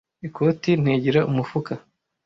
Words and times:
Ikoti 0.27 0.71
ntigira 0.81 1.21
umufuka. 1.29 1.73